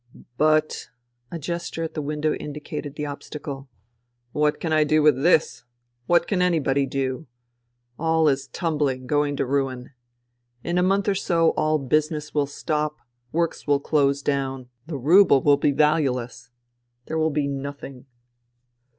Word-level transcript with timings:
""But 0.39 0.89
——"A 1.31 1.37
gesture 1.37 1.83
at 1.83 1.93
the 1.93 2.01
window 2.01 2.33
indicated 2.33 2.95
the 2.95 3.05
obstacle." 3.05 3.69
What 4.31 4.59
can 4.59 4.73
I 4.73 4.83
do 4.83 5.03
with 5.03 5.21
this? 5.21 5.63
What 6.07 6.25
can 6.25 6.41
anybody 6.41 6.87
do? 6.87 7.27
All 7.99 8.27
is 8.27 8.47
tumbling, 8.47 9.05
going 9.05 9.35
to 9.35 9.45
ruin. 9.45 9.91
In 10.63 10.79
a 10.79 10.81
month 10.81 11.07
or 11.07 11.13
so 11.13 11.51
all 11.51 11.77
business 11.77 12.33
will 12.33 12.47
stop, 12.47 12.97
works 13.31 13.67
will 13.67 13.79
close 13.79 14.23
down. 14.23 14.69
The 14.87 14.97
rouble 14.97 15.43
will 15.43 15.57
be 15.57 15.71
valueless. 15.71 16.49
There 17.05 17.19
will 17.19 17.29
be 17.29 17.45
nothing 17.45 18.07